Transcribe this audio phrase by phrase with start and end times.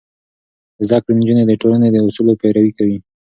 [0.85, 2.97] زده کړې نجونې د ټولنې د اصولو پيروي کوي.